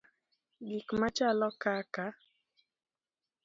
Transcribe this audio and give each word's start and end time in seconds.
Gik 0.67 0.87
machalo 0.99 1.47
kaka 1.61 2.05